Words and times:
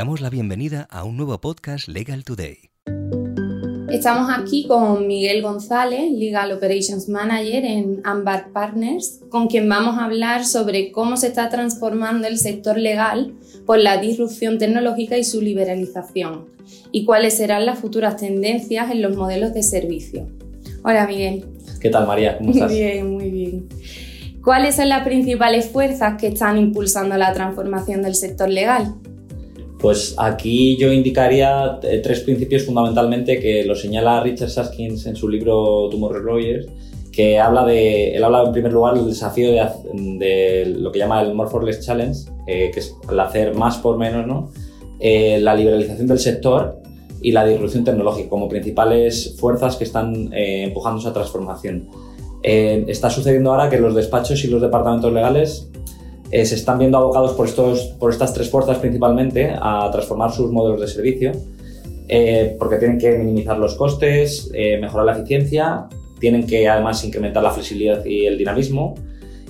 damos 0.00 0.22
la 0.22 0.30
bienvenida 0.30 0.88
a 0.90 1.04
un 1.04 1.18
nuevo 1.18 1.38
podcast 1.42 1.86
Legal 1.86 2.24
Today. 2.24 2.70
Estamos 3.90 4.30
aquí 4.34 4.66
con 4.66 5.06
Miguel 5.06 5.42
González, 5.42 6.10
Legal 6.12 6.52
Operations 6.52 7.10
Manager 7.10 7.62
en 7.66 8.00
Ambar 8.04 8.50
Partners, 8.50 9.20
con 9.28 9.48
quien 9.48 9.68
vamos 9.68 9.98
a 9.98 10.06
hablar 10.06 10.46
sobre 10.46 10.90
cómo 10.90 11.18
se 11.18 11.26
está 11.26 11.50
transformando 11.50 12.26
el 12.28 12.38
sector 12.38 12.78
legal 12.78 13.34
por 13.66 13.76
la 13.76 13.98
disrupción 13.98 14.56
tecnológica 14.56 15.18
y 15.18 15.24
su 15.24 15.42
liberalización, 15.42 16.46
y 16.92 17.04
cuáles 17.04 17.36
serán 17.36 17.66
las 17.66 17.78
futuras 17.78 18.16
tendencias 18.16 18.90
en 18.90 19.02
los 19.02 19.14
modelos 19.14 19.52
de 19.52 19.62
servicio. 19.62 20.28
Hola 20.82 21.06
Miguel. 21.06 21.44
¿Qué 21.78 21.90
tal 21.90 22.06
María? 22.06 22.38
¿Cómo 22.38 22.52
estás? 22.52 22.70
Muy 22.70 22.80
bien, 22.80 23.12
muy 23.12 23.30
bien. 23.30 23.68
¿Cuáles 24.42 24.76
son 24.76 24.88
las 24.88 25.04
principales 25.04 25.68
fuerzas 25.68 26.18
que 26.18 26.28
están 26.28 26.56
impulsando 26.56 27.18
la 27.18 27.34
transformación 27.34 28.00
del 28.00 28.14
sector 28.14 28.48
legal? 28.48 28.94
Pues 29.80 30.14
aquí 30.18 30.76
yo 30.76 30.92
indicaría 30.92 31.78
eh, 31.82 32.00
tres 32.02 32.20
principios 32.20 32.64
fundamentalmente 32.64 33.40
que 33.40 33.64
lo 33.64 33.74
señala 33.74 34.22
Richard 34.22 34.50
Saskins 34.50 35.06
en 35.06 35.16
su 35.16 35.26
libro 35.26 35.88
Tomorrow 35.90 36.22
Lawyers, 36.22 36.66
que 37.10 37.38
habla 37.38 37.64
de, 37.64 38.14
él 38.14 38.22
habla 38.22 38.42
en 38.42 38.52
primer 38.52 38.72
lugar 38.72 38.94
del 38.94 39.06
desafío 39.06 39.52
de, 39.52 40.74
lo 40.78 40.92
que 40.92 40.98
llama 40.98 41.22
el 41.22 41.34
More 41.34 41.48
for 41.48 41.64
Less 41.64 41.80
Challenge, 41.80 42.18
eh, 42.46 42.70
que 42.72 42.80
es 42.80 42.94
el 43.10 43.18
hacer 43.18 43.54
más 43.54 43.78
por 43.78 43.96
menos, 43.96 44.26
¿no? 44.26 44.52
Eh, 44.98 45.40
la 45.40 45.54
liberalización 45.54 46.06
del 46.06 46.18
sector 46.18 46.78
y 47.22 47.32
la 47.32 47.46
disrupción 47.46 47.82
tecnológica 47.82 48.28
como 48.28 48.48
principales 48.48 49.34
fuerzas 49.38 49.76
que 49.76 49.84
están 49.84 50.30
empujando 50.32 51.00
esa 51.00 51.12
transformación. 51.12 51.88
está 52.42 53.10
sucediendo 53.10 53.50
ahora 53.50 53.68
que 53.68 53.78
los 53.78 53.94
despachos 53.94 54.42
y 54.44 54.48
los 54.48 54.60
departamentos 54.60 55.12
legales 55.12 55.69
eh, 56.30 56.46
se 56.46 56.54
están 56.54 56.78
viendo 56.78 56.96
abocados 56.96 57.32
por, 57.32 57.46
estos, 57.46 57.86
por 57.98 58.12
estas 58.12 58.32
tres 58.32 58.48
fuerzas 58.48 58.78
principalmente 58.78 59.52
a 59.60 59.88
transformar 59.90 60.32
sus 60.32 60.50
modelos 60.52 60.80
de 60.80 60.86
servicio, 60.86 61.32
eh, 62.08 62.56
porque 62.58 62.76
tienen 62.76 62.98
que 62.98 63.12
minimizar 63.12 63.58
los 63.58 63.74
costes, 63.74 64.50
eh, 64.54 64.78
mejorar 64.80 65.06
la 65.06 65.12
eficiencia, 65.12 65.88
tienen 66.20 66.46
que 66.46 66.68
además 66.68 67.04
incrementar 67.04 67.42
la 67.42 67.50
flexibilidad 67.50 68.04
y 68.04 68.26
el 68.26 68.38
dinamismo 68.38 68.94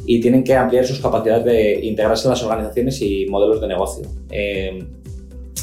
y 0.06 0.20
tienen 0.20 0.42
que 0.42 0.54
ampliar 0.54 0.86
sus 0.86 1.00
capacidades 1.00 1.44
de 1.44 1.84
integrarse 1.84 2.26
en 2.26 2.30
las 2.30 2.42
organizaciones 2.42 3.02
y 3.02 3.26
modelos 3.26 3.60
de 3.60 3.68
negocio. 3.68 4.08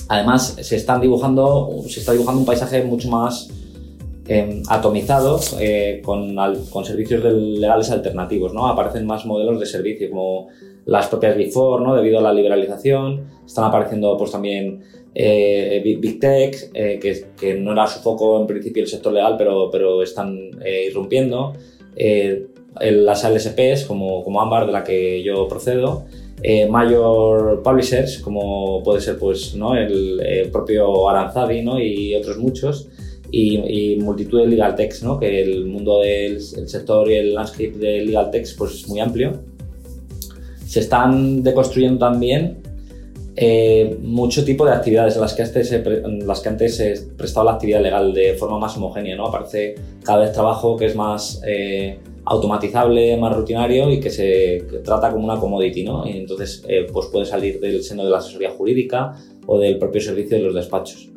además, 0.09 0.57
se, 0.61 0.75
están 0.75 1.01
dibujando, 1.01 1.81
se 1.87 1.99
está 1.99 2.11
dibujando 2.11 2.41
un 2.41 2.45
paisaje 2.45 2.83
mucho 2.83 3.09
más 3.09 3.49
atomizado 4.69 5.39
con, 6.03 6.35
con, 6.69 6.85
servicios 6.85 7.23
legales 7.23 7.91
alternativos. 7.91 8.53
¿no? 8.53 8.67
Aparecen 8.67 9.05
más 9.05 9.25
modelos 9.25 9.59
de 9.59 9.65
servicio 9.65 10.09
como 10.09 10.49
las 10.85 11.07
propias 11.07 11.35
Big 11.35 11.51
Four, 11.51 11.81
¿no? 11.81 11.95
debido 11.95 12.19
a 12.19 12.21
la 12.21 12.33
liberalización. 12.33 13.25
Están 13.45 13.65
apareciendo 13.65 14.17
pues, 14.17 14.31
también 14.31 14.83
eh, 15.19 15.81
Big, 15.83 16.19
Tech, 16.19 16.69
eh, 16.75 16.99
que, 17.35 17.53
no 17.55 17.73
era 17.73 17.87
su 17.87 17.99
foco 17.99 18.39
en 18.39 18.45
principio 18.45 18.83
el 18.83 18.89
sector 18.89 19.11
legal, 19.11 19.35
pero, 19.37 20.03
están 20.03 20.51
eh, 20.63 20.85
irrumpiendo. 20.89 21.53
las 22.79 23.23
LSPs, 23.23 23.85
como, 23.85 24.23
como 24.23 24.65
de 24.65 24.71
la 24.71 24.83
que 24.83 25.23
yo 25.23 25.47
procedo. 25.47 26.05
mayor 26.69 27.63
publishers, 27.63 28.19
como 28.19 28.83
puede 28.83 29.01
ser 29.01 29.17
pues, 29.17 29.55
¿no? 29.55 29.75
el, 29.75 30.49
propio 30.51 31.09
Aranzadi 31.09 31.63
¿no? 31.63 31.79
y 31.81 32.15
otros 32.15 32.37
muchos. 32.37 32.87
Y, 33.29 33.97
multitud 33.97 34.39
de 34.39 34.47
legal 34.47 34.75
techs, 34.75 35.03
¿no? 35.03 35.19
que 35.19 35.41
el 35.41 35.65
mundo 35.65 35.99
del 35.99 36.41
sector 36.41 37.11
y 37.11 37.15
el 37.15 37.33
landscape 37.33 37.71
de 37.71 38.05
legal 38.05 38.31
techs 38.31 38.53
pues, 38.53 38.73
es 38.75 38.87
muy 38.87 38.99
amplio 38.99 39.33
se 40.67 40.81
están 40.81 41.41
deconstruyendo 41.43 41.97
también 41.97 42.57
eh, 43.35 43.97
mucho 44.01 44.43
tipo 44.43 44.65
de 44.65 44.73
actividades 44.73 45.15
en 45.15 45.21
las 45.21 45.33
que 45.33 45.43
antes 45.43 45.69
se, 45.69 45.83
las 46.25 46.41
que 46.41 46.49
antes 46.49 46.75
se 46.75 47.07
prestaba 47.15 47.45
la 47.45 47.51
actividad 47.53 47.81
legal 47.81 48.13
de 48.13 48.33
forma 48.33 48.59
más 48.59 48.75
homogénea. 48.75 49.15
¿no? 49.15 49.27
Aparece 49.27 49.75
cada 50.03 50.19
vez 50.19 50.33
trabajo 50.33 50.75
que 50.75 50.87
es 50.87 50.95
más 50.95 51.41
eh, 51.47 51.99
automatizable, 52.25 53.15
más 53.15 53.35
rutinario 53.35 53.89
y 53.91 53.99
que 53.99 54.09
se 54.09 54.65
trata 54.83 55.11
como 55.11 55.23
una 55.23 55.39
commodity. 55.39 55.83
¿no? 55.83 56.05
Y 56.05 56.17
entonces 56.17 56.65
eh, 56.67 56.87
pues 56.91 57.07
puede 57.07 57.25
salir 57.25 57.59
del 57.61 57.81
seno 57.83 58.03
de 58.03 58.09
la 58.09 58.17
asesoría 58.17 58.51
jurídica 58.51 59.15
o 59.45 59.59
del 59.59 59.77
propio 59.77 60.01
servicio 60.01 60.37
de 60.37 60.43
los 60.43 60.55
despachos. 60.55 61.09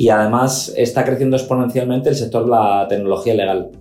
Y 0.00 0.10
además 0.10 0.72
está 0.76 1.04
creciendo 1.04 1.36
exponencialmente 1.36 2.08
el 2.08 2.14
sector 2.14 2.44
de 2.44 2.50
la 2.50 2.86
tecnología 2.88 3.34
legal 3.34 3.72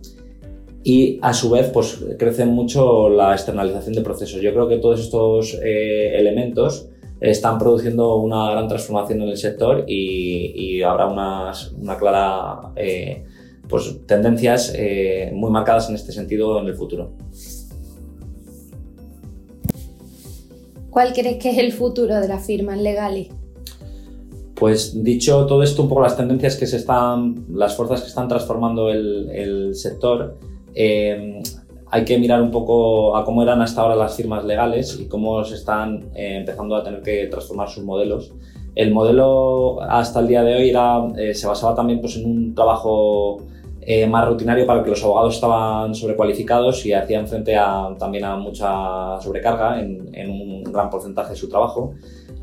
y 0.83 1.19
a 1.21 1.31
su 1.31 1.51
vez 1.51 1.69
pues 1.69 2.03
crece 2.17 2.43
mucho 2.47 3.07
la 3.07 3.33
externalización 3.33 3.93
de 3.93 4.01
procesos. 4.01 4.41
Yo 4.41 4.51
creo 4.51 4.67
que 4.67 4.77
todos 4.77 4.99
estos 4.99 5.53
eh, 5.63 6.17
elementos 6.17 6.89
están 7.21 7.59
produciendo 7.59 8.15
una 8.15 8.49
gran 8.49 8.67
transformación 8.67 9.21
en 9.21 9.29
el 9.29 9.37
sector 9.37 9.83
y, 9.87 10.81
habrá 10.81 11.05
unas, 11.05 11.73
una 11.73 11.99
clara 11.99 12.71
eh, 12.75 13.23
pues, 13.69 13.99
tendencias 14.07 14.73
eh, 14.75 15.29
muy 15.35 15.51
marcadas 15.51 15.87
en 15.89 15.93
este 15.93 16.11
sentido 16.11 16.59
en 16.59 16.65
el 16.65 16.73
futuro. 16.73 17.11
¿Cuál 20.89 21.13
crees 21.13 21.37
que 21.37 21.51
es 21.51 21.59
el 21.59 21.73
futuro 21.73 22.19
de 22.19 22.27
las 22.27 22.43
firmas 22.43 22.79
legales? 22.79 23.36
Pues 24.57 25.03
dicho 25.03 25.45
todo 25.45 25.61
esto, 25.61 25.83
un 25.83 25.89
poco 25.89 26.01
las 26.01 26.17
tendencias 26.17 26.55
que 26.55 26.65
se 26.65 26.77
están, 26.77 27.45
las 27.53 27.75
fuerzas 27.75 28.01
que 28.01 28.07
están 28.07 28.27
transformando 28.27 28.89
el, 28.89 29.75
sector, 29.75 30.35
eh, 30.73 31.43
hay 31.91 32.03
que 32.03 32.17
mirar 32.17 32.41
un 32.41 32.49
poco 32.49 33.15
a 33.15 33.23
cómo 33.23 33.43
eran 33.43 33.61
hasta 33.61 33.81
ahora 33.81 33.95
las 33.95 34.15
firmas 34.15 34.43
legales 34.45 34.99
y 34.99 35.07
cómo 35.07 35.43
se 35.43 35.55
están 35.55 36.09
eh, 36.15 36.37
empezando 36.37 36.75
a 36.75 36.83
tener 36.83 37.03
que 37.03 37.27
transformar 37.27 37.69
sus 37.69 37.83
modelos. 37.83 38.33
El 38.73 38.91
modelo 38.91 39.79
hasta 39.81 40.21
el 40.21 40.27
día 40.27 40.41
de 40.41 40.55
hoy 40.55 40.69
era, 40.69 41.05
eh, 41.17 41.35
se 41.35 41.45
basaba 41.45 41.75
también 41.75 42.01
pues, 42.01 42.17
en 42.17 42.25
un 42.25 42.55
trabajo 42.55 43.43
más 44.09 44.27
rutinario 44.27 44.65
para 44.65 44.83
que 44.83 44.89
los 44.89 45.01
abogados 45.01 45.35
estaban 45.35 45.95
sobrecualificados 45.95 46.85
y 46.85 46.91
hacían 46.91 47.25
frente 47.25 47.55
a, 47.55 47.95
también 47.97 48.25
a 48.25 48.35
mucha 48.35 49.21
sobrecarga 49.21 49.79
en, 49.79 50.29
un 50.29 50.63
gran 50.63 50.89
porcentaje 50.89 51.29
de 51.29 51.35
su 51.37 51.47
trabajo. 51.47 51.93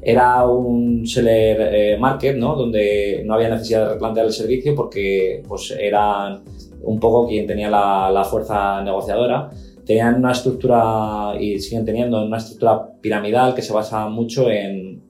Era 0.05 0.47
un 0.47 1.07
seller 1.07 1.99
market, 1.99 2.37
¿no? 2.37 2.55
donde 2.57 3.23
no 3.25 3.35
había 3.35 3.49
necesidad 3.49 3.87
de 3.87 3.95
replantear 3.95 4.27
el 4.27 4.33
servicio 4.33 4.75
porque 4.75 5.43
pues, 5.49 5.71
eran 5.71 6.43
un 6.83 7.01
poco 7.01 7.27
quien 7.27 7.47
tenía 7.47 7.71
la, 7.71 8.25
fuerza 8.25 8.83
negociadora. 8.83 9.51
Tenían 9.87 10.17
una 10.17 10.33
estructura 10.33 11.35
y 11.39 11.59
siguen 11.59 11.85
teniendo 11.85 12.23
una 12.23 12.39
estructura 12.39 12.87
piramidal 13.01 13.55
que 13.55 13.63
se 13.63 13.73
basa 13.73 14.09
mucho 14.09 14.51
en 14.51 15.03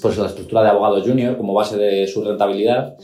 pues, 0.00 0.16
la 0.18 0.26
estructura 0.26 0.62
de 0.62 0.70
abogado 0.70 1.02
junior 1.02 1.36
como 1.36 1.54
base 1.54 1.76
de 1.76 2.06
su 2.06 2.22
rentabilidad. 2.22 2.96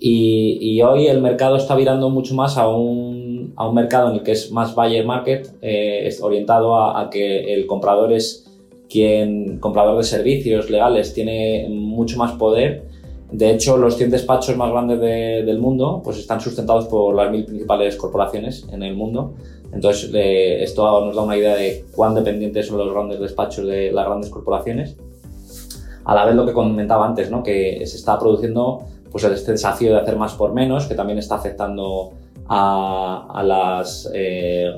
Y, 0.00 0.80
hoy 0.82 1.08
el 1.08 1.20
mercado 1.20 1.56
está 1.56 1.74
virando 1.74 2.08
mucho 2.08 2.34
más 2.34 2.56
a 2.56 2.68
un, 2.68 3.52
a 3.56 3.68
un 3.68 3.74
mercado 3.74 4.10
en 4.10 4.16
el 4.16 4.22
que 4.22 4.32
es 4.32 4.52
más 4.52 4.74
buyer 4.74 5.04
market, 5.04 5.48
eh, 5.60 6.06
es 6.06 6.22
orientado 6.22 6.76
a, 6.76 7.00
a, 7.00 7.10
que 7.10 7.52
el 7.52 7.66
comprador 7.66 8.12
es 8.12 8.47
quien, 8.88 9.58
comprador 9.58 9.98
de 9.98 10.04
servicios 10.04 10.70
legales, 10.70 11.14
tiene 11.14 11.68
mucho 11.70 12.16
más 12.18 12.32
poder 12.32 12.88
de 13.30 13.50
hecho, 13.50 13.76
los 13.76 13.96
100 13.96 14.10
despachos 14.10 14.56
más 14.56 14.70
grandes 14.70 15.00
del 15.00 15.58
mundo 15.58 16.00
pues 16.02 16.16
están 16.18 16.40
sustentados 16.40 16.86
por 16.86 17.14
las 17.14 17.30
mil 17.30 17.44
principales 17.44 17.96
corporaciones 17.96 18.66
en 18.72 18.82
el 18.82 18.96
mundo. 18.96 19.34
Entonces, 19.70 20.10
esto 20.14 21.04
nos 21.04 21.14
da 21.14 21.22
una 21.22 21.36
idea 21.36 21.54
de 21.54 21.84
cuán 21.94 22.14
dependientes 22.14 22.66
son 22.66 22.78
los 22.78 22.90
grandes 22.90 23.20
despachos 23.20 23.66
de 23.66 23.92
las 23.92 24.06
grandes 24.06 24.30
corporaciones. 24.30 24.96
A 26.04 26.14
la 26.14 26.24
vez 26.24 26.34
lo 26.36 26.46
que 26.46 26.54
comentaba 26.54 27.06
antes, 27.06 27.30
¿no? 27.30 27.42
que 27.42 27.82
se 27.84 27.96
está 27.96 28.18
produciendo 28.18 28.84
pues, 29.12 29.24
este 29.24 29.52
desafío 29.52 29.92
de 29.92 30.00
hacer 30.00 30.16
más 30.16 30.32
por 30.32 30.54
menos, 30.54 30.86
que 30.86 30.94
también 30.94 31.18
está 31.18 31.34
afectando 31.34 32.12
a, 32.48 33.42
las 33.44 34.10
eh, 34.14 34.72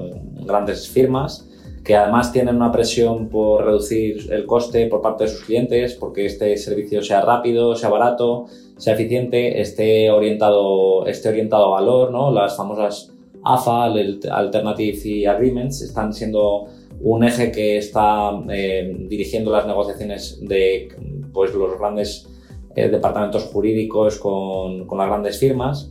grandes 0.44 0.88
firmas 0.88 1.48
que 1.84 1.96
además 1.96 2.32
tienen 2.32 2.56
una 2.56 2.70
presión 2.70 3.28
por 3.28 3.64
reducir 3.64 4.30
el 4.30 4.44
coste 4.44 4.86
por 4.86 5.00
parte 5.00 5.24
de 5.24 5.30
sus 5.30 5.44
clientes, 5.44 5.94
porque 5.94 6.26
este 6.26 6.56
servicio 6.56 7.02
sea 7.02 7.22
rápido, 7.22 7.74
sea 7.74 7.88
barato, 7.88 8.46
sea 8.76 8.94
eficiente, 8.94 9.60
esté 9.60 10.10
orientado, 10.10 11.06
esté 11.06 11.30
orientado 11.30 11.66
a 11.66 11.80
valor, 11.80 12.10
¿no? 12.10 12.30
Las 12.30 12.56
famosas 12.56 13.12
AFA, 13.42 13.84
Alternative 13.84 15.26
Agreements, 15.28 15.80
están 15.80 16.12
siendo 16.12 16.66
un 17.00 17.24
eje 17.24 17.50
que 17.50 17.78
está 17.78 18.32
eh, 18.50 18.94
dirigiendo 19.08 19.50
las 19.50 19.66
negociaciones 19.66 20.38
de 20.42 20.88
pues, 21.32 21.54
los 21.54 21.78
grandes 21.78 22.28
eh, 22.76 22.88
departamentos 22.88 23.44
jurídicos 23.44 24.18
con, 24.18 24.86
con 24.86 24.98
las 24.98 25.08
grandes 25.08 25.38
firmas 25.38 25.90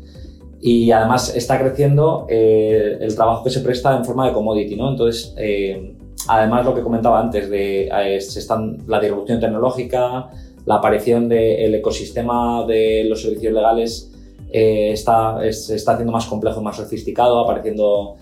y 0.61 0.91
además 0.91 1.35
está 1.35 1.59
creciendo 1.59 2.25
eh, 2.29 2.97
el 2.99 3.15
trabajo 3.15 3.43
que 3.43 3.49
se 3.49 3.61
presta 3.61 3.95
en 3.95 4.03
forma 4.03 4.27
de 4.27 4.33
commodity, 4.33 4.75
¿no? 4.75 4.89
Entonces, 4.89 5.33
eh, 5.37 5.95
además 6.27 6.65
lo 6.65 6.75
que 6.75 6.81
comentaba 6.81 7.19
antes 7.19 7.49
de 7.49 7.87
eh, 7.87 8.15
están, 8.15 8.77
la 8.87 8.99
disrupción 8.99 9.39
tecnológica, 9.39 10.29
la 10.65 10.75
aparición 10.75 11.29
del 11.29 11.75
ecosistema 11.75 12.65
de 12.67 13.05
los 13.07 13.21
servicios 13.21 13.53
legales 13.53 14.11
está, 14.51 15.39
se 15.51 15.75
está 15.75 15.93
haciendo 15.93 16.11
más 16.11 16.25
complejo, 16.25 16.61
más 16.61 16.75
sofisticado, 16.75 17.39
apareciendo 17.39 18.17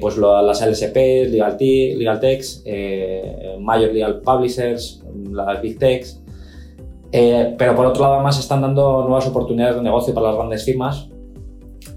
pues 0.00 0.16
las 0.18 0.66
LSPs, 0.66 1.30
Legal, 1.30 1.56
Legal 1.58 2.20
Techs, 2.20 2.64
Major 3.60 3.92
Legal 3.92 4.20
Publishers, 4.20 5.02
las 5.32 5.62
Big 5.62 5.78
Techs, 5.78 6.20
Eh, 7.12 7.54
pero 7.58 7.74
por 7.74 7.86
otro 7.86 8.02
lado, 8.02 8.14
además, 8.14 8.38
están 8.38 8.62
dando 8.62 9.02
nuevas 9.02 9.26
oportunidades 9.26 9.76
de 9.76 9.82
negocio 9.82 10.14
para 10.14 10.28
las 10.28 10.36
grandes 10.36 10.64
firmas, 10.64 11.08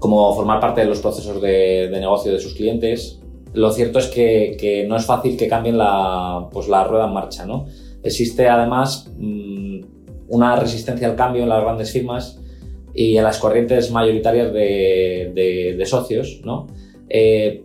como 0.04 0.34
formar 0.34 0.60
parte 0.60 0.82
de 0.82 0.86
los 0.86 0.98
procesos 0.98 1.40
de, 1.40 1.88
negocio 1.90 2.30
de 2.30 2.38
sus 2.38 2.52
clientes. 2.52 3.22
Lo 3.54 3.70
cierto 3.70 3.98
es 3.98 4.08
que, 4.08 4.84
no 4.86 4.96
es 4.96 5.06
fácil 5.06 5.34
que 5.34 5.48
cambien 5.48 5.78
la, 5.78 6.46
pues, 6.52 6.68
la 6.68 6.84
rueda 6.84 7.06
en 7.06 7.14
marcha. 7.14 7.46
¿no? 7.46 7.64
Existe 8.02 8.46
además 8.46 9.10
mm, 9.16 9.80
una 10.28 10.56
resistencia 10.56 11.08
al 11.08 11.16
cambio 11.16 11.44
en 11.44 11.48
las 11.48 11.62
grandes 11.62 11.90
firmas 11.90 12.38
y 12.92 13.16
en 13.16 13.24
las 13.24 13.38
corrientes 13.38 13.90
mayoritarias 13.90 14.52
de, 14.52 15.82
socios. 15.86 16.42
¿no? 16.44 16.66
Eh, 17.08 17.64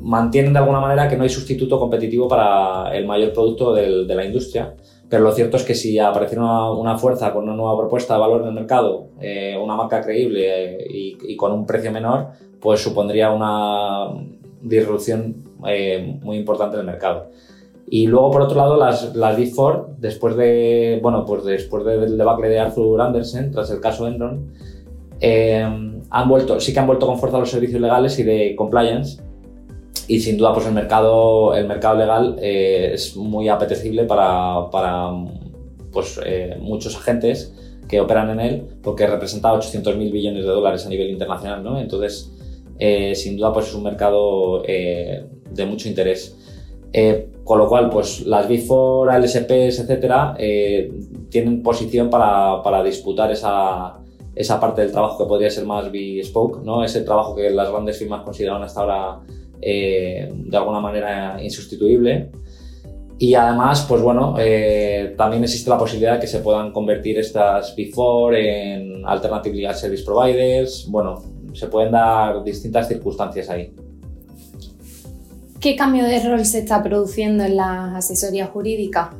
mantienen 0.00 0.54
de 0.54 0.58
alguna 0.58 0.80
manera 0.80 1.06
que 1.06 1.18
no 1.18 1.24
hay 1.24 1.28
sustituto 1.28 1.78
competitivo 1.78 2.28
para 2.28 2.96
el 2.96 3.06
mayor 3.06 3.34
producto 3.34 3.74
de 3.74 4.14
la 4.14 4.24
industria 4.24 4.74
pero 5.12 5.24
lo 5.24 5.32
cierto 5.32 5.58
es 5.58 5.64
que 5.64 5.74
si 5.74 5.98
apareciera 5.98 6.70
una, 6.70 6.96
fuerza 6.96 7.34
con 7.34 7.44
una 7.44 7.54
nueva 7.54 7.76
propuesta 7.76 8.14
de 8.14 8.20
valor 8.20 8.40
en 8.40 8.48
el 8.48 8.54
mercado, 8.54 9.08
eh, 9.20 9.58
una 9.62 9.76
marca 9.76 10.00
creíble 10.00 10.76
eh, 10.76 11.18
y, 11.20 11.36
con 11.36 11.52
un 11.52 11.66
precio 11.66 11.92
menor, 11.92 12.28
pues 12.58 12.80
supondría 12.80 13.30
una 13.30 14.06
disrupción 14.62 15.50
eh, 15.68 16.18
muy 16.22 16.38
importante 16.38 16.76
en 16.76 16.80
el 16.80 16.86
mercado. 16.86 17.26
Y 17.90 18.06
luego, 18.06 18.30
por 18.30 18.40
otro 18.40 18.56
lado, 18.56 18.78
las, 18.78 19.14
las 19.14 19.36
Big 19.36 19.52
Four, 19.54 19.96
después, 19.98 20.34
de, 20.34 20.98
bueno, 21.02 21.26
pues 21.26 21.44
después 21.44 21.84
del 21.84 22.16
debacle 22.16 22.48
de 22.48 22.60
Arthur 22.60 23.02
Andersen, 23.02 23.52
tras 23.52 23.70
el 23.70 23.80
caso 23.80 24.08
Enron, 24.08 24.50
han 25.20 26.28
vuelto, 26.30 26.58
sí 26.58 26.72
que 26.72 26.80
han 26.80 26.86
vuelto 26.86 27.04
con 27.04 27.18
fuerza 27.18 27.38
los 27.38 27.50
servicios 27.50 27.82
legales 27.82 28.18
y 28.18 28.22
de 28.22 28.56
compliance, 28.56 29.22
y 30.08 30.20
sin 30.20 30.36
duda 30.36 30.52
pues 30.52 30.66
el 30.66 30.72
mercado, 30.72 31.54
el 31.54 31.66
mercado 31.66 31.96
legal 31.96 32.36
eh, 32.40 32.90
es 32.94 33.16
muy 33.16 33.48
apetecible 33.48 34.04
para, 34.04 34.70
para 34.70 35.10
pues, 35.92 36.20
eh, 36.24 36.56
muchos 36.60 36.96
agentes 36.96 37.54
que 37.88 38.00
operan 38.00 38.30
en 38.30 38.40
él 38.40 38.62
porque 38.82 39.06
representa 39.06 39.52
800 39.52 39.96
mil 39.96 40.12
billones 40.12 40.44
de 40.44 40.50
dólares 40.50 40.86
a 40.86 40.88
nivel 40.88 41.10
internacional. 41.10 41.62
¿no? 41.62 41.80
Entonces, 41.80 42.32
eh, 42.78 43.14
sin 43.14 43.36
duda 43.36 43.52
pues 43.52 43.68
es 43.68 43.74
un 43.74 43.84
mercado 43.84 44.62
de 44.62 45.66
mucho 45.66 45.88
interés. 45.88 46.36
con 47.44 47.58
lo 47.58 47.68
cual, 47.68 47.90
pues 47.90 48.26
las 48.26 48.48
Big 48.48 48.66
Four, 48.66 49.12
LSPs, 49.12 49.80
etcétera, 49.80 50.36
tienen 51.30 51.62
posición 51.62 52.10
para, 52.10 52.62
para 52.62 52.82
disputar 52.82 53.30
esa, 53.30 53.98
esa 54.34 54.60
parte 54.60 54.82
del 54.82 54.92
trabajo 54.92 55.18
que 55.18 55.28
podría 55.28 55.50
ser 55.50 55.66
más 55.66 55.90
bespoke, 55.90 56.62
¿no? 56.64 56.84
ese 56.84 57.02
trabajo 57.02 57.34
que 57.34 57.50
las 57.50 57.70
grandes 57.70 57.98
firmas 57.98 58.22
consideran 58.22 58.62
hasta 58.62 58.80
ahora 58.80 59.20
eh, 59.62 60.30
de 60.34 60.56
alguna 60.56 60.80
manera 60.80 61.42
insustituible. 61.42 62.30
Y 63.18 63.34
además, 63.34 63.86
pues 63.88 64.02
bueno, 64.02 64.34
eh, 64.38 65.14
también 65.16 65.44
existe 65.44 65.70
la 65.70 65.78
posibilidad 65.78 66.14
de 66.14 66.20
que 66.20 66.26
se 66.26 66.40
puedan 66.40 66.72
convertir 66.72 67.18
estas 67.20 67.76
Before 67.76 68.74
en 68.74 69.06
Alternative 69.06 69.54
Legal 69.54 69.76
Service 69.76 70.04
Providers. 70.04 70.88
Bueno, 70.90 71.22
se 71.54 71.68
pueden 71.68 71.92
dar 71.92 72.42
distintas 72.42 72.88
circunstancias 72.88 73.48
ahí. 73.48 73.72
¿Qué 75.60 75.76
cambio 75.76 76.04
de 76.04 76.18
rol 76.18 76.44
se 76.44 76.58
está 76.58 76.82
produciendo 76.82 77.44
en 77.44 77.56
la 77.56 77.96
asesoría 77.96 78.46
jurídica? 78.46 79.14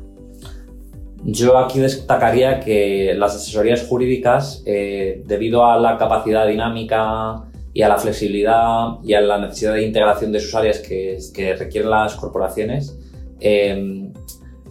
Yo 1.24 1.56
aquí 1.56 1.78
destacaría 1.78 2.58
que 2.58 3.14
las 3.16 3.36
asesorías 3.36 3.86
jurídicas, 3.86 4.64
eh, 4.66 5.22
debido 5.24 5.64
a 5.64 5.78
la 5.78 5.96
capacidad 5.96 6.48
dinámica 6.48 7.44
y 7.74 7.82
a 7.82 7.88
la 7.88 7.96
flexibilidad 7.96 8.98
y 9.02 9.14
a 9.14 9.20
la 9.20 9.38
necesidad 9.38 9.74
de 9.74 9.86
integración 9.86 10.32
de 10.32 10.40
sus 10.40 10.54
áreas 10.54 10.78
que, 10.80 11.18
que 11.34 11.54
requieren 11.54 11.90
las 11.90 12.14
corporaciones, 12.14 12.98
eh, 13.40 14.10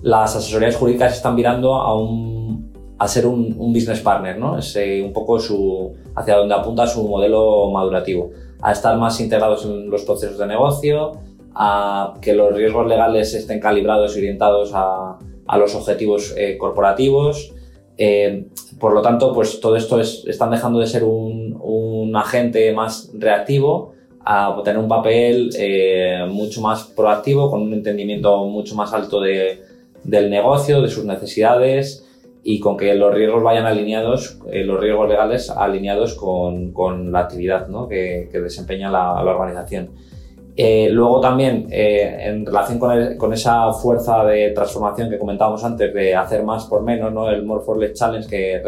las 0.01 0.35
asesorías 0.35 0.75
jurídicas 0.75 1.13
están 1.13 1.35
mirando 1.35 1.75
a, 1.75 1.99
un, 1.99 2.71
a 2.97 3.07
ser 3.07 3.25
un, 3.25 3.55
un, 3.57 3.73
business 3.73 4.01
partner, 4.01 4.37
¿no? 4.37 4.57
Es 4.57 4.75
eh, 4.75 5.01
un 5.03 5.13
poco 5.13 5.39
su, 5.39 5.93
hacia 6.15 6.37
donde 6.37 6.55
apunta 6.55 6.87
su 6.87 7.07
modelo 7.07 7.69
madurativo, 7.71 8.31
a 8.61 8.71
estar 8.71 8.97
más 8.97 9.19
integrados 9.19 9.65
en 9.65 9.89
los 9.89 10.03
procesos 10.03 10.37
de 10.37 10.47
negocio, 10.47 11.11
a 11.53 12.13
que 12.21 12.33
los 12.33 12.53
riesgos 12.53 12.87
legales 12.87 13.33
estén 13.33 13.59
calibrados 13.59 14.15
y 14.15 14.19
orientados 14.19 14.71
a, 14.73 15.17
a 15.47 15.57
los 15.57 15.75
objetivos 15.75 16.33
eh, 16.37 16.57
corporativos, 16.57 17.53
eh, 17.97 18.47
por 18.79 18.93
lo 18.93 19.01
tanto, 19.01 19.33
pues 19.33 19.59
todo 19.59 19.75
esto 19.75 19.99
es, 19.99 20.23
están 20.25 20.49
dejando 20.49 20.79
de 20.79 20.87
ser 20.87 21.03
un, 21.03 21.40
un 21.63 22.15
agente 22.15 22.73
más 22.73 23.11
reactivo 23.13 23.93
a 24.23 24.55
tener 24.63 24.79
un 24.79 24.87
papel 24.87 25.49
eh, 25.57 26.25
mucho 26.29 26.61
más 26.61 26.83
proactivo, 26.83 27.49
con 27.49 27.61
un 27.61 27.73
entendimiento 27.73 28.45
mucho 28.45 28.75
más 28.75 28.93
alto 28.93 29.19
de, 29.19 29.61
del 30.03 30.29
negocio, 30.29 30.81
de 30.81 30.89
sus 30.89 31.05
necesidades 31.05 32.07
y 32.43 32.59
con 32.59 32.75
que 32.75 32.95
los 32.95 33.13
riesgos 33.13 33.43
vayan 33.43 33.65
alineados, 33.65 34.39
eh, 34.51 34.63
los 34.63 34.79
riesgos 34.79 35.07
legales 35.07 35.49
alineados 35.49 36.15
con, 36.15 36.71
con 36.71 37.11
la 37.11 37.19
actividad 37.19 37.67
¿no? 37.67 37.87
que, 37.87 38.29
que, 38.31 38.39
desempeña 38.39 38.89
la, 38.89 39.21
la 39.23 39.31
organización. 39.31 39.91
Eh, 40.55 40.89
luego 40.91 41.21
también, 41.21 41.67
eh, 41.71 42.17
en 42.27 42.45
relación 42.45 42.77
con, 42.77 43.17
con, 43.17 43.31
esa 43.31 43.71
fuerza 43.71 44.25
de 44.25 44.51
transformación 44.51 45.09
que 45.09 45.17
comentábamos 45.17 45.63
antes, 45.63 45.93
de 45.93 46.15
hacer 46.15 46.43
más 46.43 46.65
por 46.65 46.83
menos, 46.83 47.13
¿no? 47.13 47.29
el 47.29 47.43
More 47.45 47.63
for 47.63 47.77
Less 47.77 47.93
Challenge 47.93 48.27
que 48.27 48.61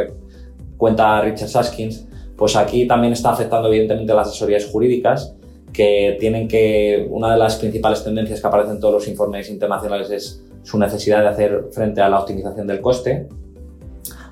cuenta 0.78 1.22
Richard 1.22 1.50
Saskins, 1.50 2.08
pues 2.44 2.58
aquí 2.58 2.86
también 2.86 3.14
está 3.14 3.32
afectando 3.32 3.70
evidentemente 3.70 4.14
las 4.14 4.28
asesorías 4.28 4.66
jurídicas, 4.66 5.34
que 5.72 6.18
tienen 6.20 6.50
que, 6.50 7.08
una 7.10 7.32
de 7.32 7.38
las 7.40 7.56
principales 7.56 8.04
tendencias 8.04 8.42
que 8.42 8.48
aparecen 8.48 8.74
en 8.74 8.80
todos 8.82 8.96
los 8.96 9.08
informes 9.08 9.50
internacionales 9.50 10.12
es 10.12 10.44
su 10.62 10.78
necesidad 10.78 11.22
de 11.22 11.30
hacer 11.30 11.68
frente 11.72 12.02
a 12.02 12.10
la 12.10 12.20
optimización 12.20 12.68
del 12.68 12.82
coste, 12.82 13.30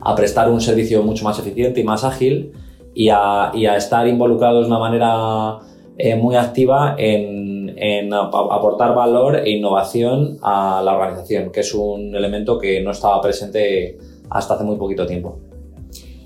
a 0.01 0.13
prestar 0.13 0.51
un 0.51 0.59
servicio 0.59 1.01
mucho 1.03 1.23
más 1.23 1.39
eficiente 1.39 1.79
y 1.79 1.85
más 1.85 2.03
ágil 2.03 2.51
y 2.93 3.07
a, 3.07 3.53
estar 3.77 4.05
involucrados 4.05 4.65
de 4.65 4.67
una 4.67 4.79
manera 4.79 5.59
eh, 5.97 6.17
muy 6.17 6.35
activa 6.35 6.95
en, 6.97 8.13
aportar 8.13 8.93
valor 8.93 9.37
e 9.37 9.51
innovación 9.51 10.37
a 10.41 10.81
la 10.83 10.97
organización, 10.97 11.49
que 11.49 11.61
es 11.61 11.73
un 11.73 12.13
elemento 12.13 12.59
que 12.59 12.81
no 12.81 12.91
estaba 12.91 13.21
presente 13.21 13.97
hasta 14.29 14.55
hace 14.55 14.65
muy 14.65 14.75
poquito 14.75 15.05
tiempo. 15.05 15.39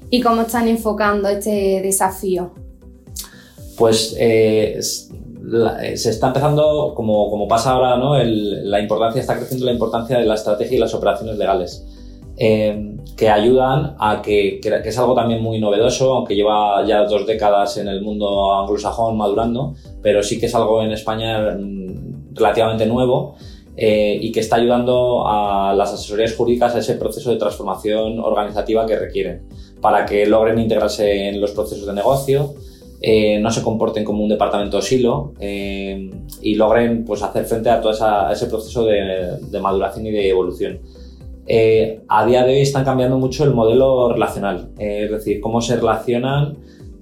¿Y 0.09 0.21
cómo 0.21 0.41
están 0.41 0.67
enfocando 0.67 1.27
este 1.29 1.81
desafío? 1.81 2.51
Pues 3.77 4.15
eh, 4.19 4.79
se 4.81 6.09
está 6.09 6.27
empezando, 6.27 6.93
como, 6.95 7.29
como 7.29 7.47
pasa 7.47 7.71
ahora, 7.71 7.97
¿no? 7.97 8.17
la 8.17 8.79
importancia, 8.79 9.21
está 9.21 9.37
creciendo 9.37 9.65
la 9.65 9.71
importancia 9.71 10.17
de 10.17 10.25
la 10.25 10.35
estrategia 10.35 10.77
y 10.77 10.79
las 10.79 10.93
operaciones 10.93 11.37
legales. 11.37 11.85
Em, 12.37 12.97
que 13.15 13.29
ayudan 13.29 13.95
a 13.97 14.21
que, 14.21 14.59
que, 14.61 14.69
es 14.83 14.97
algo 14.97 15.15
también 15.15 15.41
muy 15.41 15.57
novedoso, 15.59 16.15
aunque 16.15 16.35
lleva 16.35 16.85
ya 16.85 17.05
dos 17.05 17.25
décadas 17.25 17.77
en 17.77 17.87
el 17.87 18.01
mundo 18.01 18.53
anglosajón 18.55 19.15
madurando, 19.15 19.73
pero 20.01 20.21
sí 20.21 20.37
que 20.37 20.47
es 20.47 20.55
algo 20.55 20.83
en 20.83 20.91
España 20.91 21.55
mm, 21.57 22.33
relativamente 22.33 22.85
nuevo 22.87 23.35
eh, 23.77 24.17
y 24.21 24.31
que 24.31 24.39
está 24.39 24.57
ayudando 24.57 25.27
a 25.27 25.73
las 25.75 25.93
asesorías 25.93 26.35
jurídicas 26.35 26.75
a 26.75 26.79
ese 26.79 26.95
proceso 26.95 27.31
de 27.31 27.37
transformación 27.37 28.19
organizativa 28.19 28.85
que 28.85 28.97
requieren 28.97 29.43
para 29.81 30.05
que 30.05 30.25
logren 30.25 30.59
integrarse 30.59 31.29
en 31.29 31.39
los 31.39 31.51
procesos 31.51 31.85
de 31.85 31.93
negocio, 31.93 32.53
eh, 33.01 33.39
no 33.39 33.51
se 33.51 33.61
comporten 33.61 34.03
como 34.03 34.23
un 34.23 34.29
departamento 34.29 34.81
silo 34.81 35.33
eh, 35.39 36.09
y 36.41 36.55
logren 36.55 37.05
pues, 37.05 37.21
hacer 37.21 37.45
frente 37.45 37.69
a 37.69 37.81
todo 37.81 37.91
ese 38.31 38.45
proceso 38.47 38.85
de, 38.85 39.37
de 39.41 39.59
maduración 39.59 40.07
y 40.07 40.11
de 40.11 40.29
evolución. 40.29 40.79
Eh, 41.47 42.01
a 42.07 42.25
día 42.25 42.43
de 42.43 42.53
hoy 42.53 42.61
están 42.61 42.83
cambiando 42.83 43.19
mucho 43.19 43.43
el 43.43 43.53
modelo 43.53 44.11
relacional, 44.11 44.69
eh, 44.79 45.03
es 45.05 45.11
decir, 45.11 45.39
cómo 45.39 45.61
se 45.61 45.75
relacionan 45.75 46.57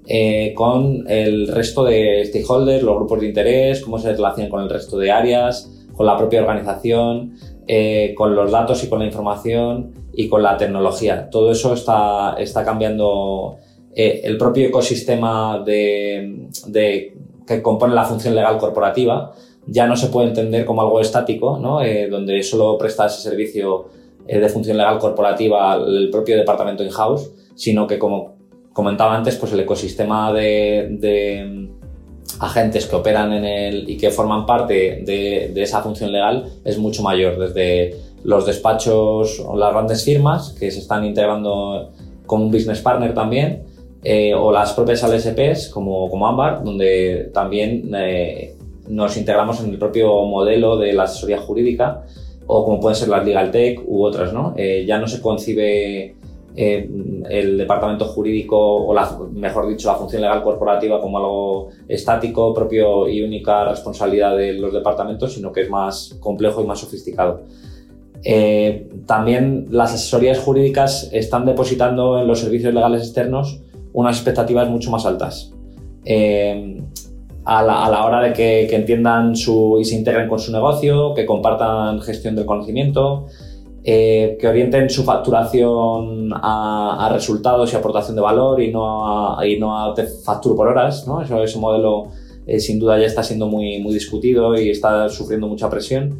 eh, 0.06 0.52
con 0.54 1.04
el 1.08 1.48
resto 1.48 1.84
de 1.84 2.22
stakeholders, 2.26 2.82
los 2.82 2.96
grupos 2.96 3.20
de 3.20 3.28
interés, 3.28 3.80
cómo 3.80 3.98
se 3.98 4.12
relacionan 4.12 4.50
con 4.50 4.62
el 4.62 4.68
resto 4.68 4.98
de 4.98 5.10
áreas, 5.10 5.70
con 5.96 6.06
la 6.06 6.16
propia 6.16 6.40
organización, 6.40 7.34
con 8.14 8.34
los 8.34 8.50
datos 8.50 8.84
y 8.84 8.88
con 8.88 8.98
la 8.98 9.06
información 9.06 9.92
y 10.12 10.28
con 10.28 10.42
la 10.42 10.56
tecnología. 10.56 11.30
Todo 11.30 11.50
eso 11.50 11.74
está, 11.74 12.34
está 12.38 12.64
cambiando 12.64 13.56
el 13.94 14.36
propio 14.36 14.66
ecosistema 14.66 15.62
de, 15.64 16.48
de, 16.66 17.16
que 17.46 17.62
compone 17.62 17.94
la 17.94 18.04
función 18.04 18.34
legal 18.34 18.58
corporativa. 18.58 19.32
Ya 19.66 19.86
no 19.86 19.96
se 19.96 20.08
puede 20.08 20.28
entender 20.28 20.66
como 20.66 20.82
algo 20.82 21.00
estático, 21.00 21.58
¿no? 21.58 21.78
donde 22.10 22.42
solo 22.42 22.76
presta 22.76 23.06
ese 23.06 23.22
servicio 23.22 23.86
eh, 24.26 24.38
de 24.38 24.48
función 24.48 24.78
legal 24.78 24.98
corporativa 24.98 25.74
el 25.74 26.08
propio 26.10 26.36
departamento 26.36 26.82
in-house, 26.82 27.30
sino 27.54 27.86
que 27.86 27.98
como 27.98 28.36
comentaba 28.72 29.14
antes, 29.14 29.36
pues 29.36 29.52
el 29.52 29.60
ecosistema 29.60 30.32
de, 30.32 30.88
de 30.98 31.68
agentes 32.40 32.86
que 32.86 32.96
operan 32.96 33.32
en 33.32 33.44
él 33.44 33.84
y 33.88 33.96
que 33.96 34.10
forman 34.10 34.46
parte 34.46 35.02
de, 35.04 35.50
de, 35.54 35.62
esa 35.62 35.82
función 35.82 36.12
legal 36.12 36.50
es 36.64 36.78
mucho 36.78 37.02
mayor, 37.02 37.38
desde 37.38 37.96
los 38.24 38.46
despachos 38.46 39.40
o 39.40 39.56
las 39.56 39.72
grandes 39.72 40.04
firmas 40.04 40.56
que 40.58 40.70
se 40.70 40.80
están 40.80 41.04
integrando 41.04 41.90
como 42.26 42.44
un 42.44 42.50
business 42.50 42.80
partner 42.80 43.14
también, 43.14 43.64
eh, 44.02 44.34
o 44.34 44.52
las 44.52 44.74
propias 44.74 45.02
LSPs 45.02 45.70
como, 45.70 46.10
como 46.10 46.26
Ambar, 46.26 46.62
donde 46.62 47.30
también 47.32 47.90
eh, 47.94 48.54
nos 48.88 49.16
integramos 49.16 49.62
en 49.62 49.70
el 49.70 49.78
propio 49.78 50.24
modelo 50.24 50.76
de 50.76 50.92
la 50.92 51.04
asesoría 51.04 51.38
jurídica 51.38 52.02
o 52.46 52.66
como 52.66 52.80
pueden 52.80 52.96
ser 52.96 53.08
las 53.08 53.24
Legal 53.24 53.50
Tech 53.50 53.80
u 53.86 54.04
otras, 54.04 54.34
¿no? 54.34 54.52
Eh, 54.58 54.84
ya 54.86 54.98
no 54.98 55.08
se 55.08 55.22
concibe 55.22 56.16
el 56.56 57.58
departamento 57.58 58.04
jurídico, 58.04 58.56
o 58.86 58.94
la, 58.94 59.18
mejor 59.32 59.68
dicho, 59.68 59.88
la 59.88 59.96
función 59.96 60.22
legal 60.22 60.42
corporativa 60.42 61.00
como 61.00 61.18
algo 61.18 61.68
estático, 61.88 62.54
propio 62.54 63.08
y 63.08 63.22
única 63.22 63.64
responsabilidad 63.64 64.36
de 64.36 64.52
los 64.54 64.72
departamentos, 64.72 65.32
sino 65.32 65.50
que 65.50 65.62
es 65.62 65.70
más 65.70 66.16
complejo 66.20 66.62
y 66.62 66.66
más 66.66 66.78
sofisticado. 66.78 67.42
Eh, 68.22 68.88
también 69.06 69.66
las 69.70 69.92
asesorías 69.92 70.38
jurídicas 70.38 71.10
están 71.12 71.44
depositando 71.44 72.18
en 72.18 72.26
los 72.26 72.40
servicios 72.40 72.72
legales 72.72 73.02
externos 73.02 73.60
unas 73.92 74.16
expectativas 74.16 74.68
mucho 74.68 74.90
más 74.90 75.04
altas. 75.06 75.52
Eh, 76.04 76.80
a, 77.44 77.62
la, 77.62 78.04
hora 78.04 78.22
de 78.22 78.32
que, 78.32 78.74
entiendan 78.74 79.36
su, 79.36 79.78
y 79.80 79.84
se 79.84 79.96
integren 79.96 80.28
con 80.28 80.38
su 80.38 80.50
negocio, 80.50 81.12
que 81.14 81.26
compartan 81.26 82.00
gestión 82.00 82.34
del 82.34 82.46
conocimiento, 82.46 83.26
eh, 83.84 84.36
que 84.40 84.48
orienten 84.48 84.88
su 84.88 85.04
facturación 85.04 86.32
a, 86.32 87.10
resultados 87.12 87.72
y 87.72 87.76
aportación 87.76 88.16
de 88.16 88.22
valor 88.22 88.60
y 88.60 88.72
no 88.72 89.38
a, 89.38 89.46
y 89.46 89.58
no 89.58 89.78
a 89.78 89.94
facturo 90.24 90.56
por 90.56 90.68
horas. 90.68 91.06
¿no? 91.06 91.22
Eso, 91.22 91.42
ese 91.42 91.58
modelo 91.58 92.08
sin 92.58 92.78
duda 92.78 92.98
ya 92.98 93.06
está 93.06 93.22
siendo 93.22 93.46
muy, 93.46 93.80
muy 93.80 93.94
discutido 93.94 94.58
y 94.58 94.70
está 94.70 95.08
sufriendo 95.08 95.46
mucha 95.46 95.70
presión. 95.70 96.18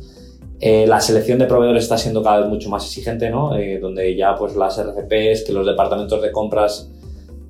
Eh, 0.60 0.86
la 0.86 1.00
selección 1.00 1.38
de 1.38 1.46
proveedores 1.46 1.82
está 1.82 1.98
siendo 1.98 2.22
cada 2.22 2.40
vez 2.40 2.48
mucho 2.48 2.70
más 2.70 2.86
exigente, 2.86 3.28
¿no? 3.28 3.56
Eh, 3.56 3.78
donde 3.80 4.16
ya 4.16 4.34
pues, 4.34 4.56
las 4.56 4.78
RCPs, 4.78 5.44
que 5.44 5.52
los 5.52 5.66
departamentos 5.66 6.22
de 6.22 6.32
compras 6.32 6.90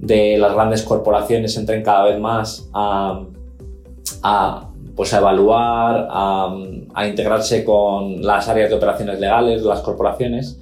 de 0.00 0.36
las 0.38 0.52
grandes 0.52 0.82
corporaciones 0.82 1.56
entren 1.56 1.82
cada 1.82 2.06
vez 2.06 2.18
más 2.18 2.68
a, 2.72 3.24
pues, 4.94 5.12
a 5.14 5.18
evaluar, 5.18 6.08
a, 6.10 7.06
integrarse 7.08 7.64
con 7.64 8.22
las 8.22 8.48
áreas 8.48 8.70
de 8.70 8.76
operaciones 8.76 9.20
legales 9.20 9.62
las 9.62 9.80
corporaciones. 9.80 10.58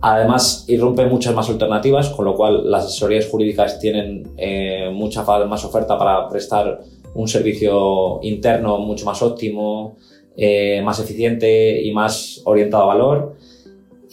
Además, 0.00 0.66
irrumpen 0.68 1.08
muchas 1.08 1.34
más 1.34 1.48
alternativas, 1.48 2.10
con 2.10 2.26
lo 2.26 2.34
cual 2.34 2.70
las 2.70 2.84
asesorías 2.84 3.26
jurídicas 3.26 3.78
tienen 3.78 4.34
eh, 4.36 4.90
mucha 4.92 5.24
más 5.46 5.64
oferta 5.64 5.98
para 5.98 6.28
prestar 6.28 6.82
un 7.14 7.26
servicio 7.26 8.20
interno 8.22 8.78
mucho 8.78 9.06
más 9.06 9.22
óptimo, 9.22 9.96
eh, 10.36 10.82
más 10.82 11.00
eficiente 11.00 11.80
y 11.82 11.92
más 11.92 12.42
orientado 12.44 12.82
a 12.82 12.86
valor. 12.86 13.36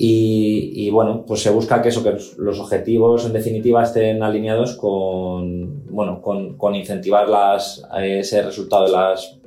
Y, 0.03 0.89
bueno, 0.89 1.25
pues 1.27 1.43
se 1.43 1.51
busca 1.51 1.79
que 1.81 1.89
eso, 1.89 2.03
que 2.03 2.17
los 2.37 2.59
objetivos 2.59 3.25
en 3.25 3.33
definitiva 3.33 3.83
estén 3.83 4.23
alineados 4.23 4.75
con, 4.75 5.85
bueno, 5.91 6.23
con, 6.23 6.57
con 6.57 6.73
incentivar 6.73 7.29
las, 7.29 7.85
ese 8.01 8.41
resultado 8.41 8.85
de 8.85 8.91
las 8.93 9.40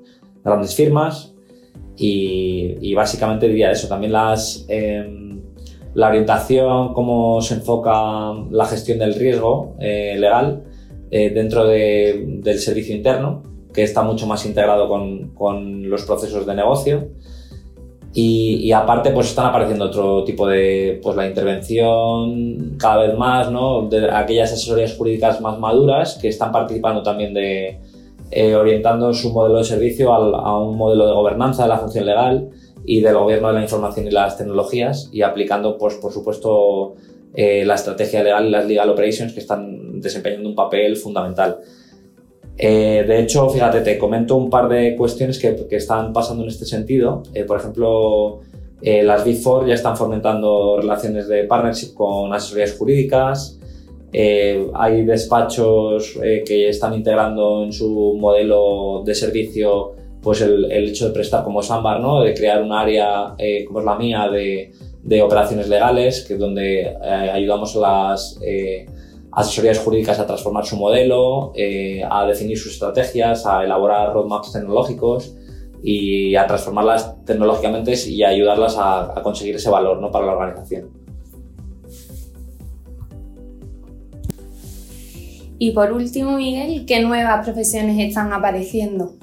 grandes 0.45 0.75
firmas 0.75 1.35
y, 1.97 2.95
básicamente 2.95 3.49
diría 3.49 3.71
eso, 3.71 3.89
también 3.89 4.13
las, 4.13 4.65
em, 4.69 5.41
la 5.95 6.09
orientación, 6.09 6.93
cómo 6.93 7.41
se 7.41 7.55
enfoca 7.55 8.33
la 8.51 8.67
gestión 8.67 8.99
del 8.99 9.15
riesgo 9.15 9.77
eh, 9.81 10.17
legal 10.19 10.65
eh, 11.11 11.31
dentro 11.31 11.65
de, 11.67 12.41
del 12.43 12.59
servicio 12.59 12.95
interno 12.95 13.43
que 13.73 13.83
está 13.83 14.03
mucho 14.03 14.27
más 14.27 14.45
integrado 14.47 14.89
con, 14.89 15.89
los 15.89 16.05
procesos 16.05 16.47
de 16.47 16.55
negocio. 16.55 17.09
Y, 18.13 18.61
y, 18.63 18.71
aparte, 18.71 19.11
pues 19.11 19.27
están 19.29 19.47
apareciendo 19.47 19.87
otro 19.87 20.23
tipo 20.23 20.47
de, 20.47 21.01
pues 21.03 21.17
la 21.17 21.27
intervención 21.27 22.77
cada 22.79 23.07
vez 23.07 23.19
más, 23.19 23.51
¿no? 23.51 23.89
Aquellas 24.13 24.53
asesorías 24.53 24.97
jurídicas 24.97 25.41
más 25.41 25.59
maduras 25.59 26.17
que 26.23 26.29
están 26.29 26.53
participando 26.53 27.03
también 27.03 27.35
de, 27.35 27.81
eh, 28.31 28.55
orientando 28.55 29.13
su 29.13 29.33
modelo 29.33 29.59
de 29.59 29.65
servicio 29.65 30.13
a 30.13 30.61
un 30.61 30.77
modelo 30.77 31.07
de 31.07 31.13
gobernanza 31.13 31.65
de 31.65 31.69
la 31.69 31.79
función 31.79 32.07
legal 32.07 32.51
y 32.85 33.01
del 33.01 33.15
gobierno 33.15 33.49
de 33.49 33.55
la 33.55 33.63
información 33.63 34.07
y 34.07 34.11
las 34.11 34.37
tecnologías 34.37 35.09
y 35.13 35.23
aplicando, 35.23 35.79
pues, 35.79 35.95
por 35.95 36.13
supuesto, 36.13 36.95
eh, 37.35 37.65
la 37.65 37.75
estrategia 37.75 38.23
legal 38.23 38.47
y 38.47 38.51
las 38.51 38.67
legal 38.67 38.91
operations 38.91 39.33
que 39.33 39.41
están 39.41 40.01
desempeñando 40.01 40.49
un 40.49 40.55
papel 40.55 40.97
fundamental. 40.97 41.59
Eh, 42.57 43.05
de 43.07 43.21
hecho, 43.21 43.49
fíjate, 43.49 43.81
te 43.81 43.99
comento 43.99 44.37
un 44.37 44.49
par 44.49 44.69
de 44.69 44.97
cuestiones 44.97 45.39
que, 45.39 45.67
están 45.77 46.13
pasando 46.13 46.43
en 46.45 46.49
este 46.49 46.65
sentido. 46.65 47.23
Por 47.47 47.59
ejemplo, 47.59 48.41
las 48.83 49.25
Big 49.25 49.43
Four 49.43 49.67
ya 49.67 49.75
están 49.75 49.97
fomentando 49.97 50.79
relaciones 50.81 51.27
de 51.29 51.45
partnership 51.45 51.95
con 51.95 52.33
asesorías 52.33 52.77
jurídicas. 52.77 53.59
Hay 54.75 55.05
despachos 55.05 56.19
que 56.47 56.69
están 56.69 56.95
integrando 56.95 57.65
en 57.65 57.73
su 57.73 58.17
modelo 58.19 59.03
de 59.05 59.15
servicio 59.15 59.93
pues 60.23 60.41
el, 60.41 60.71
el 60.71 60.89
hecho 60.89 61.07
de 61.07 61.13
prestar 61.13 61.43
como 61.45 61.63
Sambar, 61.63 62.01
¿no? 62.01 62.23
de 62.23 62.33
crear 62.33 62.63
un 62.63 62.73
área 62.73 63.35
como 63.67 63.81
es 63.81 63.85
la 63.85 63.97
mía 63.97 64.29
de, 64.29 64.73
de 65.03 65.23
operaciones 65.23 65.69
legales, 65.69 66.25
que 66.25 66.37
donde 66.37 66.97
ayudamos 67.33 67.77
a 67.77 67.81
las 67.81 68.39
asesorías 69.35 69.79
jurídicas 69.79 70.19
a 70.19 70.27
transformar 70.27 70.65
su 70.65 70.77
modelo, 70.77 71.53
eh, 71.55 72.03
a 72.09 72.27
definir 72.27 72.59
sus 72.59 72.73
estrategias, 72.73 73.47
a 73.47 73.65
elaborar 73.65 74.13
roadmaps 74.13 74.53
tecnológicos 74.53 75.35
y 75.83 76.35
a 76.37 76.47
transformarlas 76.47 77.25
tecnológicamente 77.25 77.95
y 78.09 78.23
a 78.23 78.29
ayudarlas 78.29 78.77
a, 78.79 79.21
conseguir 79.23 79.57
ese 79.57 79.71
valor 79.71 80.01
¿no? 80.01 80.11
para 80.11 80.27
la 80.27 80.33
organización. 80.33 81.04
Y 85.65 85.71
por 85.71 85.91
último, 85.93 86.37
Miguel, 86.37 86.85
¿qué 86.85 87.01
nuevas 87.01 87.43
profesiones 87.43 87.97
están 87.99 88.31
apareciendo? 88.35 89.15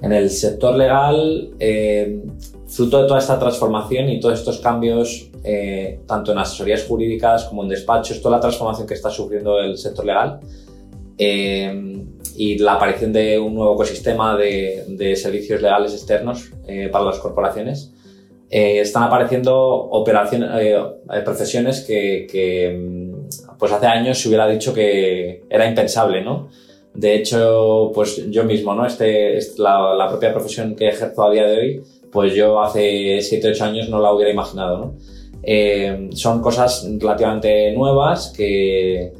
En 0.00 0.12
el 0.12 0.30
sector 0.30 0.76
legal, 0.76 1.50
eh, 1.58 2.22
fruto 2.68 3.02
de 3.02 3.08
toda 3.08 3.18
esta 3.18 3.36
transformación 3.36 4.08
y 4.08 4.20
todos 4.20 4.38
estos 4.38 4.58
cambios, 4.60 5.28
eh, 5.42 6.02
tanto 6.06 6.30
en 6.30 6.38
asesorías 6.38 6.84
jurídicas 6.84 7.46
como 7.46 7.64
en 7.64 7.70
despachos, 7.70 8.22
toda 8.22 8.36
la 8.36 8.40
transformación 8.40 8.86
que 8.86 8.94
está 8.94 9.10
sufriendo 9.10 9.58
el 9.58 9.76
sector 9.76 10.06
legal 10.06 10.38
eh, 11.18 12.04
y 12.36 12.58
la 12.58 12.74
aparición 12.74 13.12
de 13.12 13.36
un 13.36 13.56
nuevo 13.56 13.74
ecosistema 13.74 14.36
de, 14.36 15.16
servicios 15.16 15.60
legales 15.60 15.94
externos 15.94 16.52
eh, 16.68 16.90
para 16.92 17.06
las 17.06 17.18
corporaciones, 17.18 17.92
están 18.48 19.02
apareciendo 19.02 19.58
operaciones, 19.58 20.48
profesiones 21.24 21.80
que, 21.80 22.78
mm, 22.78 23.15
pues 23.58 23.72
hace 23.72 23.86
años 23.86 24.18
se 24.18 24.28
hubiera 24.28 24.46
dicho 24.48 24.72
que 24.72 25.44
era 25.48 25.66
impensable, 25.66 26.22
¿no? 26.22 26.48
De 26.94 27.14
hecho, 27.14 27.92
pues 27.94 28.30
yo 28.30 28.44
mismo, 28.44 28.74
¿no? 28.74 28.86
Este, 28.86 29.38
la, 29.58 29.94
la 29.94 30.08
propia 30.08 30.32
profesión 30.32 30.74
que 30.74 30.88
ejerzo 30.88 31.24
a 31.24 31.30
día 31.30 31.46
de 31.46 31.58
hoy, 31.58 31.82
pues 32.10 32.34
yo 32.34 32.62
hace 32.62 33.20
7 33.20 33.50
8 33.50 33.64
años 33.64 33.88
no 33.90 34.00
la 34.00 34.12
hubiera 34.12 34.30
imaginado. 34.30 34.78
¿no? 34.78 34.94
Eh, 35.42 36.08
son 36.12 36.40
cosas 36.40 36.88
relativamente 36.98 37.72
nuevas 37.72 38.32
que 38.34 39.12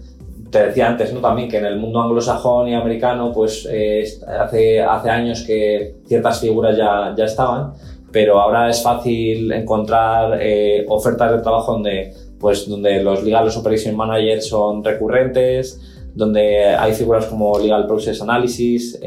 te 0.51 0.67
decía 0.67 0.89
antes 0.89 1.13
¿no? 1.13 1.21
también 1.21 1.49
que 1.49 1.59
en 1.59 1.67
el 1.67 1.79
mundo 1.79 2.01
anglosajón 2.01 2.69
y 2.69 2.75
americano 2.75 3.33
pues 3.33 3.69
eh, 3.71 4.05
hace, 4.41 4.81
hace 4.81 5.11
años 5.11 5.45
que 5.47 5.97
ciertas 6.07 6.41
figuras 6.41 6.77
ya, 6.77 7.15
ya 7.17 7.25
estaban, 7.27 7.75
pero 8.11 8.41
ahora 8.41 8.71
es 8.71 8.83
fácil 8.83 9.53
encontrar 9.53 10.39
eh, 10.41 10.87
ofertas 10.89 11.33
de 11.33 11.43
trabajo 11.43 11.73
donde, 11.73 12.15
pues, 12.47 12.69
donde 12.69 13.03
los 13.03 13.25
Legal 13.25 13.49
Operation 13.49 13.97
Managers 13.97 14.47
son 14.47 14.85
recurrentes, 14.85 15.81
donde 16.15 16.67
hay 16.67 16.93
figuras 16.93 17.27
como 17.27 17.59
Legal 17.59 17.89
Process 17.89 18.23
Analysis, 18.23 19.01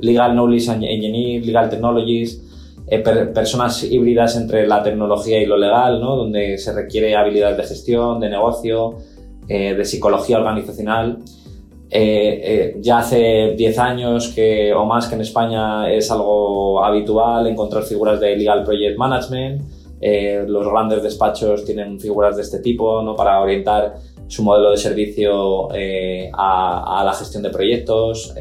Legal 0.00 0.32
Knowledge 0.32 0.72
Engineer, 0.72 1.46
Legal 1.46 1.70
Technologies, 1.70 2.42
eh, 2.88 2.98
personas 2.98 3.84
híbridas 3.84 4.36
entre 4.36 4.66
la 4.66 4.82
tecnología 4.82 5.40
y 5.40 5.46
lo 5.46 5.56
legal, 5.56 6.00
¿no? 6.00 6.16
donde 6.16 6.56
se 6.58 6.72
requiere 6.72 7.16
habilidades 7.16 7.56
de 7.56 7.62
gestión, 7.64 8.20
de 8.20 8.30
negocio, 8.30 8.98
eh, 9.48 9.74
de 9.74 9.84
psicología 9.84 10.38
organizacional. 10.38 11.18
Eh, 11.88 12.76
ya 12.80 12.98
hace 12.98 13.54
10 13.56 13.78
años 13.78 14.28
que, 14.34 14.72
o 14.74 14.84
más 14.84 15.06
que 15.06 15.14
en 15.14 15.20
España 15.20 15.88
es 15.88 16.10
algo 16.10 16.84
habitual 16.84 17.46
encontrar 17.46 17.84
figuras 17.84 18.20
de 18.20 18.36
Legal 18.36 18.64
Project 18.64 18.98
Management. 18.98 19.62
Los 20.00 20.68
grandes 20.68 21.02
despachos 21.02 21.64
tienen 21.64 21.98
figuras 21.98 22.36
de 22.36 22.42
este 22.42 22.58
tipo 22.60 23.02
¿no? 23.02 23.16
para 23.16 23.40
orientar 23.40 23.94
su 24.28 24.42
modelo 24.42 24.70
de 24.70 24.76
servicio 24.76 25.70
a, 25.72 27.00
a, 27.00 27.04
la 27.04 27.12
gestión 27.12 27.42
de 27.42 27.50
proyectos. 27.50 28.34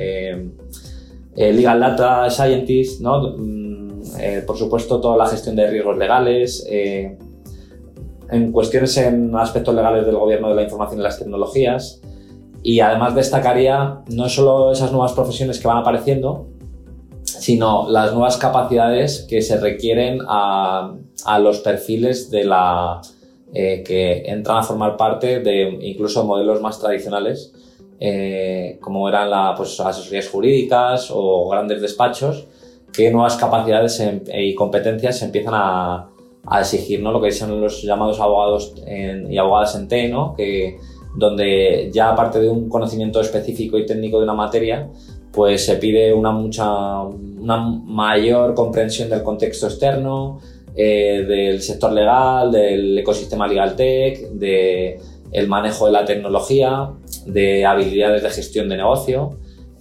Legal 1.35 1.79
Data 1.79 2.29
Scientist, 2.29 3.01
¿no? 3.01 3.35
Eh, 4.19 4.43
por 4.45 4.57
supuesto, 4.57 4.99
toda 4.99 5.17
la 5.17 5.27
gestión 5.27 5.55
de 5.55 5.67
riesgos 5.67 5.97
legales, 5.97 6.65
eh, 6.69 7.17
en 8.29 8.51
cuestiones 8.51 8.97
en 8.97 9.35
aspectos 9.35 9.73
legales 9.75 10.05
del 10.05 10.15
gobierno 10.15 10.49
de 10.49 10.55
la 10.55 10.63
información 10.63 10.99
y 10.99 11.03
las 11.03 11.19
tecnologías. 11.19 12.01
Y 12.63 12.79
además 12.79 13.13
destacaría 13.13 14.01
no 14.09 14.27
solo 14.29 14.71
esas 14.71 14.91
nuevas 14.91 15.13
profesiones 15.13 15.59
que 15.59 15.67
van 15.67 15.77
apareciendo, 15.77 16.47
sino 17.45 17.87
las 17.91 18.11
nuevas 18.11 18.37
capacidades 18.37 19.27
que 19.29 19.43
se 19.43 19.59
requieren 19.59 20.17
a, 20.27 20.95
los 21.39 21.59
perfiles 21.59 22.31
de 22.31 22.43
la, 22.43 23.01
eh, 23.53 23.83
que 23.85 24.23
entran 24.25 24.57
a 24.57 24.63
formar 24.63 24.97
parte 24.97 25.41
de 25.41 25.77
incluso 25.81 26.25
modelos 26.25 26.59
más 26.59 26.79
tradicionales, 26.79 27.53
como 28.81 29.07
eran 29.07 29.29
las 29.29 29.55
pues, 29.57 29.79
asesorías 29.79 30.27
jurídicas 30.27 31.11
o 31.13 31.47
grandes 31.47 31.83
despachos, 31.83 32.47
qué 32.91 33.11
nuevas 33.11 33.35
capacidades 33.35 34.03
y 34.33 34.55
competencias 34.55 35.19
se 35.19 35.25
empiezan 35.25 35.53
a, 35.53 36.09
a 36.47 36.59
exigir 36.61 37.03
¿no? 37.03 37.11
lo 37.11 37.21
que 37.21 37.31
son 37.31 37.61
los 37.61 37.83
llamados 37.83 38.19
abogados 38.19 38.73
y 39.29 39.37
abogadas 39.37 39.75
en 39.75 39.87
T, 39.87 40.07
¿no? 40.07 40.33
que, 40.35 40.79
donde 41.15 41.91
ya 41.93 42.09
aparte 42.09 42.39
de 42.39 42.49
un 42.49 42.69
conocimiento 42.69 43.21
específico 43.21 43.77
y 43.77 43.85
técnico 43.85 44.17
de 44.17 44.23
una 44.23 44.33
materia, 44.33 44.89
pues 45.35 45.65
se 45.65 45.75
pide 45.75 46.13
una, 46.13 46.31
mucha, 46.31 47.01
una 47.01 47.57
mayor 47.57 48.53
comprensión 48.53 49.09
del 49.09 49.21
contexto 49.21 49.67
externo, 49.67 50.39
eh, 50.73 51.25
del 51.27 51.61
sector 51.61 51.91
legal, 51.91 52.51
del 52.51 52.97
ecosistema 52.99 53.45
legal 53.45 53.75
tech, 53.75 54.29
del 54.29 54.97
el 55.33 55.47
manejo 55.49 55.87
de 55.87 55.91
la 55.91 56.05
tecnología, 56.05 56.89
de 57.25 57.65
habilidades 57.65 58.23
de 58.23 58.29
gestión 58.29 58.69
de 58.69 58.77
negocio, 58.77 59.31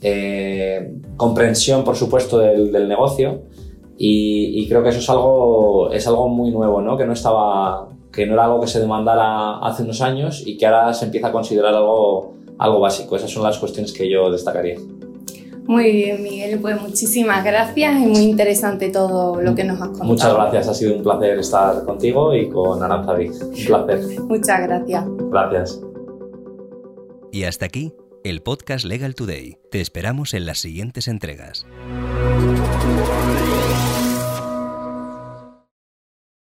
eh, 0.02 0.92
comprensión, 1.16 1.84
por 1.84 1.94
supuesto, 1.94 2.38
del, 2.38 2.72
del 2.72 2.88
negocio. 2.88 3.42
Y, 3.96 4.60
y, 4.60 4.68
creo 4.68 4.82
que 4.82 4.88
eso 4.88 4.98
es 4.98 5.08
algo, 5.08 5.92
es 5.92 6.04
algo 6.08 6.28
muy 6.28 6.50
nuevo, 6.50 6.82
¿no? 6.82 6.96
Que 6.96 7.06
no 7.06 7.12
estaba, 7.12 7.90
que 8.12 8.26
no 8.26 8.34
era 8.34 8.46
algo 8.46 8.60
que 8.60 8.66
se 8.66 8.80
demandara 8.80 9.58
hace 9.58 9.84
unos 9.84 10.00
años 10.00 10.42
y 10.44 10.56
que 10.56 10.66
ahora 10.66 10.92
se 10.94 11.04
empieza 11.04 11.28
a 11.28 11.32
considerar 11.32 11.74
algo, 11.74 12.34
algo 12.58 12.80
básico. 12.80 13.14
Esas 13.14 13.30
son 13.30 13.44
las 13.44 13.58
cuestiones 13.58 13.92
que 13.92 14.10
yo 14.10 14.32
destacaría. 14.32 14.78
Muy 15.66 15.92
bien, 15.92 16.22
Miguel, 16.22 16.58
pues 16.60 16.80
muchísimas 16.80 17.42
gracias 17.42 18.00
y 18.00 18.06
muy 18.06 18.20
interesante 18.20 18.90
todo 18.90 19.40
lo 19.40 19.54
que 19.54 19.64
nos 19.64 19.80
has 19.80 19.88
contado. 19.88 20.04
Muchas 20.04 20.34
gracias, 20.34 20.68
ha 20.68 20.74
sido 20.74 20.96
un 20.96 21.02
placer 21.02 21.38
estar 21.38 21.84
contigo 21.84 22.34
y 22.34 22.50
con 22.50 22.82
Aranzavi. 22.82 23.28
Un 23.28 23.64
placer. 23.66 24.20
Muchas 24.20 24.60
gracias. 24.60 25.04
Gracias. 25.30 25.80
Y 27.32 27.44
hasta 27.44 27.66
aquí 27.66 27.94
el 28.24 28.42
podcast 28.42 28.84
Legal 28.84 29.14
Today. 29.14 29.58
Te 29.70 29.80
esperamos 29.80 30.34
en 30.34 30.46
las 30.46 30.58
siguientes 30.58 31.08
entregas. 31.08 31.66